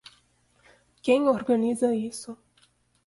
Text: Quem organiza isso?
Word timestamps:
Quem 1.03 1.27
organiza 1.27 1.93
isso? 1.93 2.35